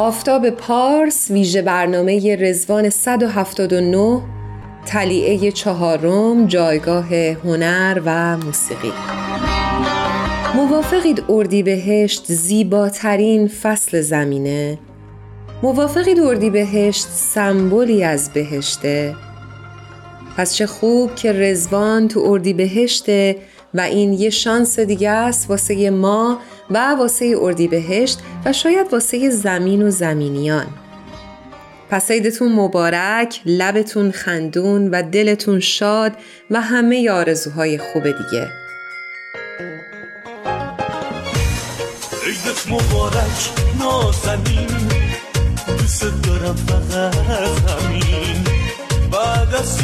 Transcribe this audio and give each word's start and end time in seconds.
آفتاب 0.00 0.50
پارس 0.50 1.30
ویژه 1.30 1.62
برنامه 1.62 2.36
رزوان 2.36 2.90
179 2.90 4.22
تلیعه 4.86 5.52
چهارم 5.52 6.46
جایگاه 6.46 7.14
هنر 7.14 8.00
و 8.04 8.36
موسیقی. 8.36 8.92
موافقید 10.54 11.24
اردیبهشت 11.28 12.32
زیباترین 12.32 13.48
فصل 13.48 14.00
زمینه؟ 14.00 14.78
موافقید 15.62 16.20
اردیبهشت 16.20 17.06
سمبولی 17.08 18.04
از 18.04 18.32
بهشته؟ 18.32 19.14
پس 20.36 20.54
چه 20.54 20.66
خوب 20.66 21.14
که 21.14 21.32
رزوان 21.32 22.08
تو 22.08 22.20
اردیبهشته 22.20 23.36
و 23.74 23.80
این 23.80 24.12
یه 24.12 24.30
شانس 24.30 24.80
دیگه 24.80 25.10
است 25.10 25.50
واسه 25.50 25.90
ما 25.90 26.38
و 26.70 26.78
واسه 26.78 27.36
اردیبهشت 27.40 28.18
و 28.44 28.52
شاید 28.52 28.92
واسه 28.92 29.30
زمین 29.30 29.82
و 29.82 29.90
زمینیان. 29.90 30.66
پس 31.90 32.10
عیدتون 32.10 32.52
مبارک، 32.52 33.40
لبتون 33.46 34.10
خندون 34.10 34.90
و 34.90 35.02
دلتون 35.02 35.60
شاد 35.60 36.12
و 36.50 36.60
همه 36.60 37.10
آرزوهای 37.10 37.78
خوب 37.78 38.02
دیگه. 38.02 38.48
عیدت 42.26 42.68
مبارک 42.68 43.50
نازنین. 43.78 44.88
دوست 45.78 46.04
دارم 46.26 46.54
فقط 46.54 47.14
همین. 47.70 48.44
بعد 49.12 49.54
از 49.54 49.78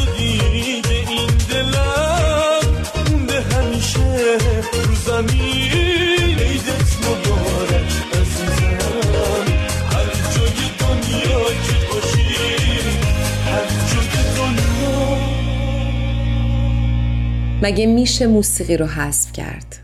مگه 17.67 17.87
میشه 17.87 18.27
موسیقی 18.27 18.77
رو 18.77 18.87
حذف 18.87 19.33
کرد؟ 19.33 19.77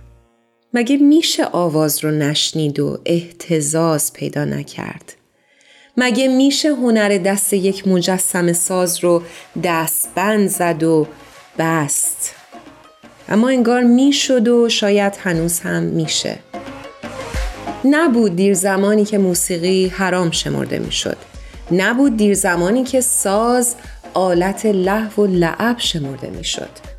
مگه 0.75 0.97
میشه 0.97 1.45
آواز 1.45 2.05
رو 2.05 2.11
نشنید 2.11 2.81
و 2.81 2.99
احتزاز 3.05 4.13
پیدا 4.13 4.45
نکرد؟ 4.45 5.15
مگه 5.97 6.29
میشه 6.29 6.69
هنر 6.69 7.19
دست 7.19 7.53
یک 7.53 7.89
مجسم 7.89 8.53
ساز 8.53 9.05
رو 9.05 9.23
دستبند 9.65 10.49
زد 10.49 10.83
و 10.83 11.07
بست؟ 11.59 12.35
اما 13.29 13.49
انگار 13.49 13.83
می‌شد 13.83 14.49
و 14.49 14.69
شاید 14.69 15.15
هنوز 15.19 15.61
هم 15.61 15.83
میشه. 15.83 16.39
نبود 17.85 18.37
دیر 18.37 18.55
زمانی 18.55 19.05
که 19.05 19.19
موسیقی 19.19 19.87
حرام 19.87 20.31
شمرده 20.31 20.79
می‌شد. 20.79 21.17
نبود 21.73 22.17
دیر 22.17 22.35
زمانی 22.35 22.85
که 22.85 23.01
ساز 23.01 23.75
آلت 24.15 24.67
لحو 24.67 25.23
و 25.23 25.27
لعب 25.27 25.79
شمرده 25.79 26.31
می‌شد. 26.31 26.92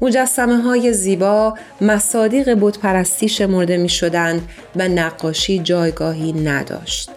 مجسمه 0.00 0.56
های 0.62 0.92
زیبا 0.92 1.54
مصادیق 1.80 2.56
بتپرستی 2.60 3.28
شمرده 3.28 3.76
می 3.76 3.88
شدند 3.88 4.48
و 4.76 4.88
نقاشی 4.88 5.58
جایگاهی 5.58 6.32
نداشت. 6.32 7.10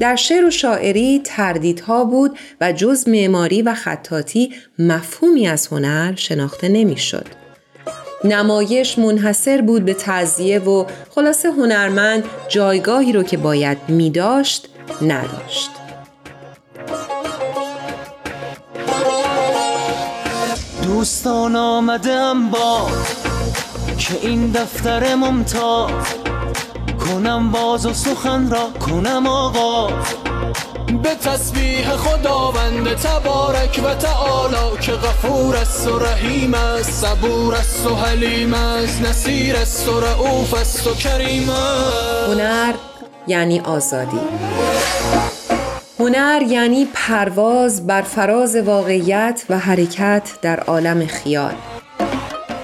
در 0.00 0.16
شعر 0.16 0.44
و 0.44 0.50
شاعری 0.50 1.20
تردیدها 1.24 2.04
بود 2.04 2.38
و 2.60 2.72
جز 2.72 3.08
معماری 3.08 3.62
و 3.62 3.74
خطاطی 3.74 4.54
مفهومی 4.78 5.48
از 5.48 5.66
هنر 5.66 6.14
شناخته 6.16 6.68
نمی‌شد. 6.68 7.26
نمایش 8.24 8.98
منحصر 8.98 9.60
بود 9.60 9.84
به 9.84 9.94
تعذیه 9.94 10.58
و 10.58 10.84
خلاصه 11.10 11.50
هنرمند 11.50 12.24
جایگاهی 12.48 13.12
رو 13.12 13.22
که 13.22 13.36
باید 13.36 13.78
می 13.88 14.10
داشت 14.10 14.68
نداشت. 15.02 15.83
دوستان 20.84 21.56
آمدم 21.56 22.50
با 22.50 22.88
که 23.98 24.18
این 24.22 24.50
دفتر 24.50 25.14
ممتاز. 25.14 25.90
کنم 26.98 27.50
باز 27.50 27.86
و 27.86 27.92
سخن 27.92 28.50
را 28.50 28.70
کنم 28.80 29.26
آقا 29.26 29.86
به 31.02 31.14
تسبیح 31.14 31.96
خداوند 31.96 32.94
تبارک 32.94 33.80
و 33.84 33.94
تعالی 33.94 34.78
که 34.80 34.92
غفور 34.92 35.56
است 35.56 35.88
و 35.88 35.98
رحیم 35.98 36.54
است 36.54 36.90
صبور 36.90 37.54
است 37.54 37.86
و 37.86 37.94
حلیم 37.94 38.54
است 38.54 39.02
نصیر 39.02 39.56
است 39.56 39.88
و 39.88 40.00
رعوف 40.00 40.54
است 40.54 40.86
و 40.86 40.94
کریم 40.94 41.50
است. 41.50 42.28
هنر 42.28 42.74
یعنی 43.26 43.60
آزادی. 43.60 44.20
هنر 46.04 46.42
یعنی 46.48 46.86
پرواز 46.94 47.86
بر 47.86 48.02
فراز 48.02 48.56
واقعیت 48.56 49.44
و 49.50 49.58
حرکت 49.58 50.30
در 50.42 50.60
عالم 50.60 51.06
خیال. 51.06 51.54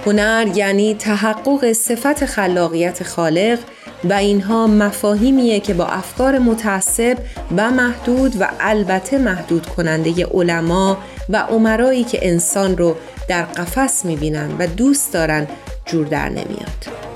هنر 0.05 0.47
یعنی 0.55 0.95
تحقق 0.95 1.71
صفت 1.71 2.25
خلاقیت 2.25 3.03
خالق 3.03 3.59
و 4.03 4.13
اینها 4.13 4.67
مفاهیمیه 4.67 5.59
که 5.59 5.73
با 5.73 5.85
افکار 5.85 6.39
متعصب 6.39 7.17
و 7.57 7.71
محدود 7.71 8.41
و 8.41 8.47
البته 8.59 9.17
محدود 9.17 9.65
کننده 9.65 10.25
علما 10.25 10.97
و 11.29 11.37
عمرایی 11.37 12.03
که 12.03 12.19
انسان 12.21 12.77
رو 12.77 12.95
در 13.27 13.43
قفس 13.43 14.05
می‌بینن 14.05 14.49
و 14.59 14.67
دوست 14.67 15.13
دارن 15.13 15.47
جور 15.85 16.07
در 16.07 16.29
نمیاد. 16.29 17.10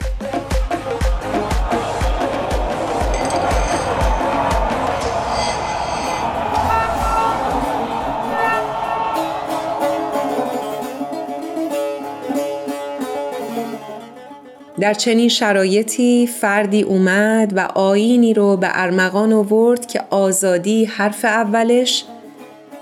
در 14.86 14.94
چنین 14.94 15.30
شرایطی 15.30 16.28
فردی 16.28 16.82
اومد 16.82 17.54
و 17.56 17.60
آینی 17.60 18.34
رو 18.34 18.58
به 18.58 18.68
ارمغان 18.72 19.34
آورد 19.34 19.86
که 19.86 20.02
آزادی 20.10 20.86
حرف 20.86 21.26
اولش 21.26 22.06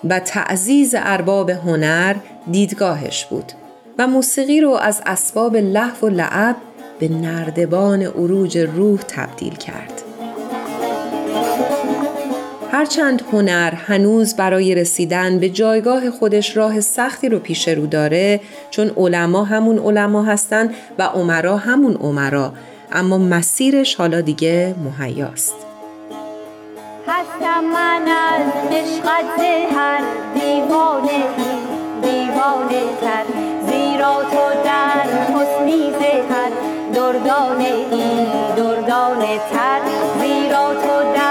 و 0.10 0.20
تعزیز 0.20 0.96
ارباب 0.98 1.50
هنر 1.50 2.16
دیدگاهش 2.52 3.26
بود 3.26 3.52
و 4.00 4.08
موسیقی 4.08 4.62
رو 4.62 4.70
از 4.70 5.02
اسباب 5.06 5.56
لحو 5.56 6.08
و 6.08 6.10
لعب 6.10 6.56
به 7.00 7.08
نردبان 7.08 8.02
عروج 8.02 8.58
روح 8.58 9.00
تبدیل 9.00 9.56
کرد. 9.56 10.03
هرچند 12.74 13.22
هنر 13.32 13.74
هنوز 13.74 14.36
برای 14.36 14.76
رسیدن 14.76 15.40
به 15.40 15.50
جایگاه 15.50 16.12
خودش 16.12 16.58
راه 16.58 16.82
سختی 16.82 17.30
رو 17.30 17.40
پیش 17.40 17.68
رو 17.68 17.88
داره 17.88 18.40
چون 18.70 18.92
علما 18.98 19.44
همون 19.44 19.80
علما 19.80 20.24
هستن 20.24 20.70
و 21.00 21.04
عمرا 21.04 21.58
همون 21.58 21.96
عمرا. 21.96 22.54
اما 22.92 23.18
مسیرش 23.18 23.96
حالا 23.96 24.22
دیگه 24.22 24.76
مهیاست. 25.00 25.56
هستم 27.08 27.64
من 27.64 28.08
از 28.08 28.72
عشقت 28.72 29.40
هر 29.76 30.02
دیوانه 30.34 31.24
دیوانه 32.02 32.84
تر. 33.02 33.26
زیرا 33.68 34.24
تو 34.32 34.62
در 34.66 35.34
حسنی 35.34 35.92
زهر 36.00 36.52
دردانه 36.94 37.74
ای 37.92 38.26
دردانه 38.58 39.38
تر. 39.54 39.80
زیرا 40.22 40.74
تو 40.74 41.14
در 41.16 41.23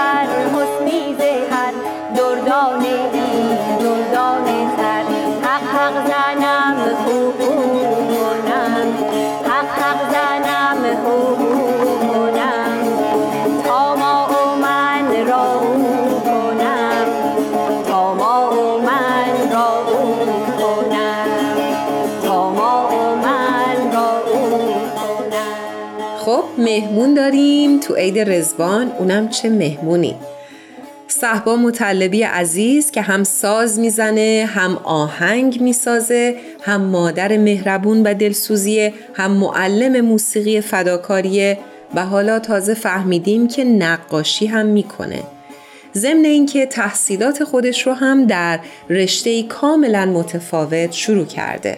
مهمون 26.83 27.13
داریم 27.13 27.79
تو 27.79 27.95
عید 27.95 28.19
رزوان 28.19 28.91
اونم 28.99 29.29
چه 29.29 29.49
مهمونی. 29.49 30.15
صحبا 31.07 31.55
مطلبی 31.55 32.23
عزیز 32.23 32.91
که 32.91 33.01
هم 33.01 33.23
ساز 33.23 33.79
می‌زنه 33.79 34.49
هم 34.49 34.77
آهنگ 34.83 35.61
می‌سازه 35.61 36.35
هم 36.61 36.81
مادر 36.81 37.37
مهربون 37.37 38.03
و 38.03 38.13
دلسوزیه 38.13 38.93
هم 39.13 39.31
معلم 39.31 40.01
موسیقی 40.01 40.61
فداکاریه 40.61 41.57
و 41.95 42.05
حالا 42.05 42.39
تازه 42.39 42.73
فهمیدیم 42.73 43.47
که 43.47 43.63
نقاشی 43.63 44.45
هم 44.45 44.65
می‌کنه. 44.65 45.23
ضمن 45.95 46.25
اینکه 46.25 46.65
تحصیلات 46.65 47.43
خودش 47.43 47.87
رو 47.87 47.93
هم 47.93 48.25
در 48.25 48.59
رشته 48.89 49.43
کاملا 49.43 50.05
متفاوت 50.05 50.91
شروع 50.91 51.25
کرده. 51.25 51.77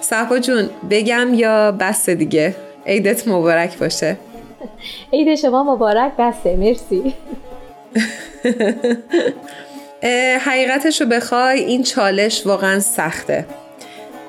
صحبا 0.00 0.38
جون 0.38 0.68
بگم 0.90 1.34
یا 1.34 1.72
بس 1.72 2.10
دیگه؟ 2.10 2.54
عیدت 2.86 3.28
مبارک 3.28 3.78
باشه. 3.78 4.16
عید 5.12 5.34
شما 5.34 5.74
مبارک 5.74 6.12
بسته 6.18 6.56
مرسی. 6.56 7.14
حقیقتش 10.40 11.00
رو 11.00 11.06
بخوای 11.06 11.60
این 11.60 11.82
چالش 11.82 12.46
واقعا 12.46 12.80
سخته. 12.80 13.46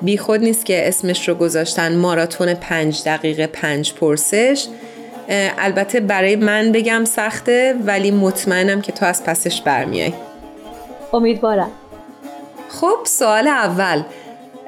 بی 0.02 0.18
خود 0.18 0.40
نیست 0.40 0.66
که 0.66 0.88
اسمش 0.88 1.30
رو 1.30 1.36
گذاشتن 1.36 1.96
ماراتون 1.96 2.54
پنج 2.54 3.04
دقیقه 3.04 3.48
پنج 3.48 3.94
پرسش. 3.94 4.68
البته 5.58 6.00
برای 6.00 6.36
من 6.36 6.72
بگم 6.72 7.06
سخته 7.06 7.76
ولی 7.86 8.12
مطمئنم 8.12 8.82
که 8.82 8.92
تو 8.92 9.06
از 9.06 9.24
پسش 9.24 9.62
برمیای. 9.62 10.14
امیدوارم. 11.14 11.72
خب 12.70 12.98
سوال 13.04 13.48
اول. 13.48 14.04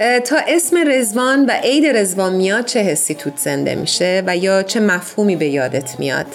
تا 0.01 0.37
اسم 0.47 0.77
رزوان 0.87 1.45
و 1.45 1.51
عید 1.51 1.85
رزوان 1.85 2.35
میاد 2.35 2.65
چه 2.65 2.79
حسی 2.79 3.15
توت 3.15 3.37
زنده 3.37 3.75
میشه 3.75 4.23
و 4.27 4.37
یا 4.37 4.63
چه 4.63 4.79
مفهومی 4.79 5.35
به 5.35 5.47
یادت 5.47 5.99
میاد؟ 5.99 6.25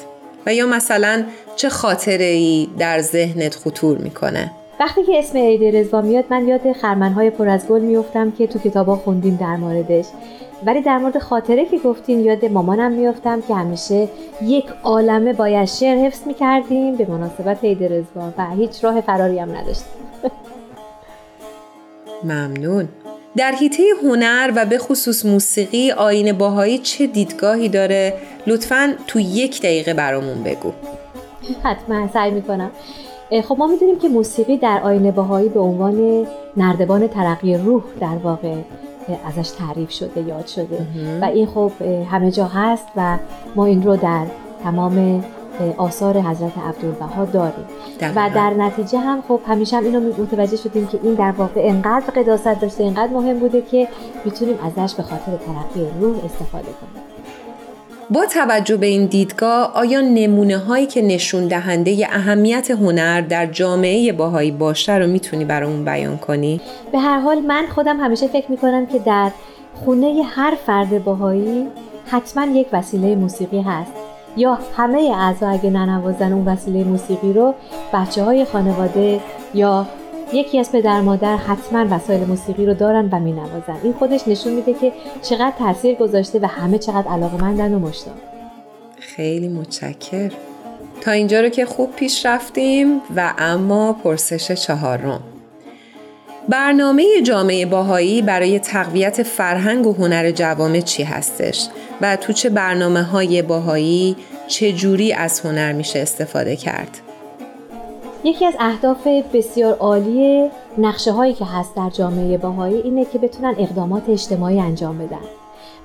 و 0.46 0.54
یا 0.54 0.66
مثلا 0.66 1.24
چه 1.56 1.68
خاطره 1.68 2.24
ای 2.24 2.68
در 2.78 3.00
ذهنت 3.00 3.54
خطور 3.54 3.98
می‌کنه؟ 3.98 4.50
وقتی 4.80 5.04
که 5.04 5.18
اسم 5.18 5.38
عید 5.38 5.76
رزوان 5.76 6.06
میاد 6.06 6.24
من 6.30 6.48
یاد 6.48 6.72
خرمنهای 6.72 7.30
پر 7.30 7.48
از 7.48 7.66
گل 7.66 7.80
میفتم 7.80 8.30
که 8.30 8.46
تو 8.46 8.58
کتابا 8.58 8.96
خوندیم 8.96 9.36
در 9.36 9.56
موردش. 9.56 10.06
ولی 10.66 10.80
در 10.80 10.98
مورد 10.98 11.18
خاطره 11.18 11.64
که 11.64 11.78
گفتین 11.78 12.20
یاد 12.20 12.44
مامانم 12.44 12.92
میفتم 12.92 13.42
که 13.42 13.54
همیشه 13.54 14.08
یک 14.42 14.66
عالمه 14.82 15.32
باید 15.32 15.68
شعر 15.68 15.96
حفظ 15.96 16.26
می‌کردیم 16.26 16.96
به 16.96 17.06
مناسبت 17.06 17.64
عید 17.64 17.84
رزوان 17.84 18.34
و 18.38 18.46
هیچ 18.56 18.84
راه 18.84 19.00
فراری 19.00 19.38
هم 19.38 19.50
نداشتیم. 19.56 19.92
ممنون. 22.24 22.88
در 23.36 23.52
حیطه 23.52 23.82
هنر 24.02 24.52
و 24.56 24.64
به 24.64 24.78
خصوص 24.78 25.26
موسیقی 25.26 25.90
آین 25.90 26.32
باهایی 26.32 26.78
چه 26.78 27.06
دیدگاهی 27.06 27.68
داره؟ 27.68 28.14
لطفا 28.46 28.94
تو 29.06 29.20
یک 29.20 29.60
دقیقه 29.60 29.94
برامون 29.94 30.42
بگو. 30.42 30.72
حتما 31.62 32.08
سعی 32.12 32.30
می‌کنم. 32.30 32.70
خب 33.48 33.56
ما 33.58 33.66
می‌دونیم 33.66 33.98
که 33.98 34.08
موسیقی 34.08 34.56
در 34.56 34.80
آین 34.84 35.10
باهایی 35.10 35.48
به 35.48 35.60
عنوان 35.60 36.26
نردبان 36.56 37.08
ترقی 37.08 37.56
روح 37.56 37.82
در 38.00 38.16
واقع 38.22 38.54
ازش 39.26 39.50
تعریف 39.50 39.90
شده 39.90 40.20
یاد 40.20 40.46
شده. 40.46 40.86
و 41.22 41.24
این 41.24 41.46
خب 41.46 41.72
همه 42.10 42.30
جا 42.30 42.44
هست 42.44 42.86
و 42.96 43.18
ما 43.56 43.66
این 43.66 43.82
رو 43.82 43.96
در 43.96 44.26
تمام 44.64 45.24
آثار 45.76 46.20
حضرت 46.20 46.52
عبدالبها 46.58 47.24
داریم. 47.24 47.64
و 48.16 48.30
در 48.34 48.50
نتیجه 48.50 48.98
هم 48.98 49.22
خب 49.28 49.40
همیشه 49.46 49.76
هم 49.76 49.84
اینو 49.84 50.00
متوجه 50.00 50.56
شدیم 50.56 50.86
که 50.86 51.00
این 51.02 51.14
در 51.14 51.30
واقع 51.30 51.60
انقدر 51.64 52.10
قداست 52.16 52.60
داشته 52.60 52.84
انقدر 52.84 53.12
مهم 53.12 53.38
بوده 53.38 53.62
که 53.62 53.88
می‌تونیم 54.24 54.58
ازش 54.64 54.94
به 54.94 55.02
خاطر 55.02 55.32
ترقی 55.46 55.86
روح 56.00 56.24
استفاده 56.24 56.64
کنیم. 56.64 57.02
با 58.10 58.26
توجه 58.26 58.76
به 58.76 58.86
این 58.86 59.06
دیدگاه 59.06 59.72
آیا 59.74 60.00
نمونه 60.00 60.58
هایی 60.58 60.86
که 60.86 61.02
نشون 61.02 61.48
دهنده 61.48 62.08
اهمیت 62.12 62.70
هنر 62.70 63.20
در 63.20 63.46
جامعه 63.46 64.12
باهایی 64.12 64.50
باشه 64.50 64.94
رو 64.94 65.06
می‌تونی 65.06 65.44
برامون 65.44 65.84
بیان 65.84 66.18
کنی؟ 66.18 66.60
به 66.92 66.98
هر 66.98 67.18
حال 67.18 67.38
من 67.38 67.66
خودم 67.74 68.00
همیشه 68.00 68.28
فکر 68.28 68.50
می‌کنم 68.50 68.86
که 68.86 68.98
در 68.98 69.30
خونه 69.84 70.22
هر 70.24 70.56
فرد 70.66 71.04
باهایی 71.04 71.66
حتما 72.06 72.46
یک 72.46 72.66
وسیله 72.72 73.14
موسیقی 73.14 73.60
هست. 73.60 73.92
یا 74.36 74.58
همه 74.76 74.98
اعضا 74.98 75.48
اگه 75.48 75.70
ننوازن 75.70 76.32
اون 76.32 76.48
وسیله 76.48 76.84
موسیقی 76.84 77.32
رو 77.32 77.54
بچه 77.92 78.24
های 78.24 78.44
خانواده 78.44 79.20
یا 79.54 79.86
یکی 80.32 80.58
از 80.58 80.72
پدر 80.72 81.00
مادر 81.00 81.36
حتما 81.36 81.86
وسایل 81.90 82.24
موسیقی 82.24 82.66
رو 82.66 82.74
دارن 82.74 83.08
و 83.12 83.20
می 83.20 83.32
نوازن. 83.32 83.76
این 83.82 83.92
خودش 83.92 84.28
نشون 84.28 84.52
میده 84.52 84.74
که 84.74 84.92
چقدر 85.22 85.52
تاثیر 85.58 85.94
گذاشته 85.94 86.38
و 86.38 86.46
همه 86.46 86.78
چقدر 86.78 87.08
علاقه 87.08 87.36
مندن 87.36 87.74
و 87.74 87.78
مشتاق 87.78 88.14
خیلی 89.00 89.48
متشکر 89.48 90.32
تا 91.00 91.10
اینجا 91.10 91.40
رو 91.40 91.48
که 91.48 91.66
خوب 91.66 91.92
پیش 91.96 92.26
رفتیم 92.26 93.00
و 93.16 93.34
اما 93.38 93.92
پرسش 93.92 94.52
چهارم. 94.52 95.20
برنامه 96.48 97.22
جامعه 97.22 97.66
باهایی 97.66 98.22
برای 98.22 98.58
تقویت 98.58 99.22
فرهنگ 99.22 99.86
و 99.86 99.92
هنر 99.92 100.30
جوامع 100.30 100.80
چی 100.80 101.02
هستش؟ 101.02 101.68
و 102.00 102.16
تو 102.16 102.32
چه 102.32 102.50
برنامه 102.50 103.02
های 103.02 103.42
باهایی 103.42 104.16
چه 104.46 104.72
جوری 104.72 105.12
از 105.12 105.40
هنر 105.40 105.72
میشه 105.72 105.98
استفاده 105.98 106.56
کرد؟ 106.56 106.98
یکی 108.24 108.46
از 108.46 108.54
اهداف 108.60 109.06
بسیار 109.34 109.74
عالی 109.74 110.50
نقشه 110.78 111.12
هایی 111.12 111.32
که 111.32 111.44
هست 111.44 111.76
در 111.76 111.90
جامعه 111.90 112.38
باهایی 112.38 112.76
اینه 112.76 113.04
که 113.04 113.18
بتونن 113.18 113.54
اقدامات 113.58 114.08
اجتماعی 114.08 114.60
انجام 114.60 114.98
بدن. 114.98 115.26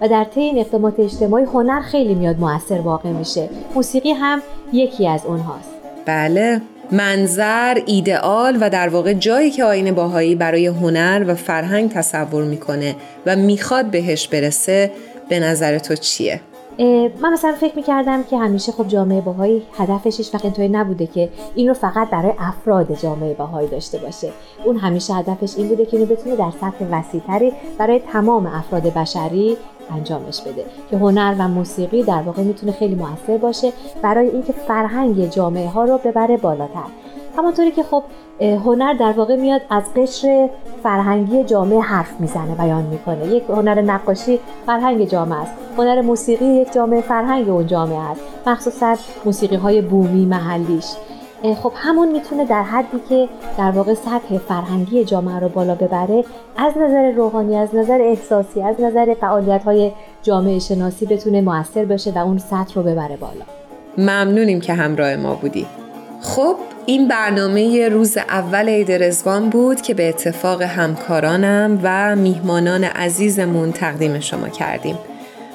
و 0.02 0.08
در 0.08 0.24
طی 0.24 0.40
این 0.40 0.58
اقدامات 0.60 1.00
اجتماعی 1.00 1.46
هنر 1.46 1.82
خیلی 1.82 2.16
میاد 2.16 2.40
موثر 2.40 2.80
واقع 2.80 3.10
میشه. 3.10 3.50
موسیقی 3.76 4.12
هم 4.12 4.42
یکی 4.74 5.08
از 5.08 5.26
اونهاست. 5.26 5.70
بله 6.06 6.62
منظر، 6.92 7.78
ایدئال 7.86 8.58
و 8.62 8.70
در 8.70 8.90
واقع 8.90 9.14
جایی 9.14 9.52
که 9.52 9.64
آین 9.64 9.92
باهایی 9.92 10.36
برای 10.36 10.68
هنر 10.68 11.26
و 11.28 11.36
فرهنگ 11.36 11.92
تصور 11.92 12.44
می‌کنه 12.44 12.96
و 13.26 13.36
می‌خواد 13.36 13.86
بهش 13.86 14.28
برسه 14.28 14.92
به 15.32 15.40
نظر 15.40 15.80
تو 15.80 15.96
چیه؟ 15.96 16.42
من 17.22 17.34
مثلا 17.34 17.54
فکر 17.60 17.76
می‌کردم 17.76 18.24
که 18.24 18.38
همیشه 18.38 18.72
خب 18.72 18.88
جامعه 18.88 19.22
باهایی 19.22 19.64
هدفش 19.78 20.18
هیچ 20.18 20.34
وقت 20.34 20.46
اینطوری 20.46 20.70
نبوده 20.70 21.08
که 21.08 21.30
این 21.56 21.68
رو 21.68 21.74
فقط 21.74 22.10
برای 22.10 22.34
افراد 22.40 22.96
جامعه 22.96 23.34
باهایی 23.34 23.68
داشته 23.68 23.98
باشه. 23.98 24.32
اون 24.66 24.78
همیشه 24.78 25.14
هدفش 25.14 25.58
این 25.58 25.68
بوده 25.68 25.86
که 25.86 25.98
اینو 25.98 26.10
بتونه 26.10 26.36
در 26.36 26.52
سطح 26.62 26.86
وسیعتری 26.92 27.54
برای 27.78 28.00
تمام 28.00 28.46
افراد 28.46 28.84
بشری 28.84 29.58
انجامش 29.92 30.42
بده. 30.42 30.66
که 30.92 30.98
هنر 30.98 31.36
و 31.40 31.48
موسیقی 31.48 32.04
در 32.04 32.22
واقع 32.22 32.44
می‌تونه 32.44 32.72
خیلی 32.72 32.96
موثر 32.96 33.38
باشه 33.38 33.74
برای 34.02 34.28
اینکه 34.28 34.54
فرهنگ 34.54 35.30
جامعه 35.30 35.68
ها 35.68 35.86
رو 35.86 35.98
ببره 35.98 36.38
بالاتر. 36.38 36.88
همانطوری 37.38 37.72
که 37.72 37.84
خب 37.84 38.04
هنر 38.40 38.94
در 38.94 39.12
واقع 39.12 39.36
میاد 39.36 39.62
از 39.70 39.84
قشر 39.96 40.50
فرهنگی 40.84 41.44
جامعه 41.44 41.80
حرف 41.80 42.20
می‌زنه 42.20 42.56
بیان 42.56 42.84
می‌کنه. 42.84 43.28
یک 43.28 43.44
هنر 43.50 43.82
نقاشی 43.82 44.40
فرهنگ 44.66 45.10
جامعه 45.10 45.42
است. 45.42 45.52
هنر 45.78 46.02
موسیقی 46.02 46.46
یک 46.46 46.74
جامعه 46.74 47.02
فرهنگ 47.02 47.50
اون 47.50 47.68
جامعه 47.68 48.00
است. 48.00 48.22
مخصوصا 48.48 48.96
موسیقی 49.26 49.56
های 49.56 49.82
بومی 49.82 50.26
محلیش. 50.26 50.86
خب 51.64 51.72
همون 51.76 52.12
می‌تونه 52.12 52.46
در 52.46 52.64
حدی 52.64 53.00
که 53.10 53.30
در 53.58 53.72
واقع 53.72 53.94
سطح 53.94 54.38
فرهنگی 54.38 55.04
جامعه 55.04 55.40
رو 55.40 55.50
بالا 55.50 55.76
ببره 55.76 56.26
از 56.58 56.74
نظر 56.78 57.12
روحانی 57.12 57.56
از 57.56 57.76
نظر 57.76 58.02
احساسی 58.02 58.62
از 58.62 58.82
نظر 58.82 59.14
فعالیت 59.14 59.64
های 59.64 59.92
جامعه 60.24 60.60
شناسی 60.60 61.06
بتونه 61.06 61.42
موثر 61.42 61.86
بشه 61.86 62.12
و 62.12 62.18
اون 62.18 62.38
سطح 62.38 62.74
رو 62.76 62.84
ببره 62.84 63.18
بالا. 63.18 63.46
ممنونیم 63.98 64.60
که 64.62 64.74
همراه 64.74 65.16
ما 65.16 65.36
بودی. 65.36 65.66
خب 66.22 66.56
این 66.86 67.08
برنامه 67.08 67.90
روز 67.90 68.18
اول 68.18 68.70
عید 68.70 68.92
رزوان 68.92 69.50
بود 69.50 69.82
که 69.82 69.94
به 69.94 70.10
اتفاق 70.10 70.62
همکارانم 70.62 71.80
و 71.84 72.16
میهمانان 72.16 72.84
عزیزمون 72.84 73.72
تقدیم 73.72 74.20
شما 74.20 74.50
کردیم. 74.50 74.98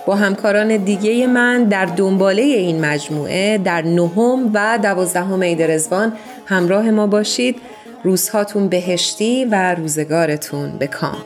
با 0.06 0.14
همکاران 0.14 0.76
دیگه 0.76 1.26
من 1.26 1.64
در 1.64 1.84
دنباله 1.84 2.42
این 2.42 2.84
مجموعه 2.84 3.58
در 3.58 3.82
نهم 3.82 4.50
و 4.54 4.78
دوازدهم 4.82 5.42
عید 5.42 5.62
رزوان 5.62 6.12
همراه 6.46 6.90
ما 6.90 7.06
باشید. 7.06 7.60
روزهاتون 8.04 8.68
بهشتی 8.68 9.44
و 9.44 9.74
روزگارتون 9.74 10.78
به 10.78 10.86
کام. 10.86 11.16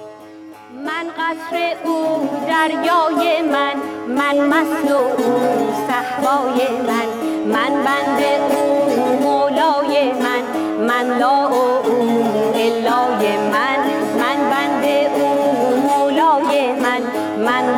من 0.84 1.06
قصر 1.18 1.76
او 1.84 2.28
دریای 2.48 3.42
من 3.42 3.74
من 4.08 4.48
مست 4.48 4.92
او 4.92 5.40
صحبای 5.88 6.68
من 6.86 7.06
من 7.46 7.84
بند 7.84 8.22
او 8.50 8.79
من 11.20 11.26
لا 11.26 11.46
او 11.48 12.54
الای 12.54 13.36
من 13.52 13.80
من 14.20 14.38
بند 14.50 14.84
او 15.14 15.28
مولای 15.76 16.72
من. 16.72 17.02
من 17.44 17.76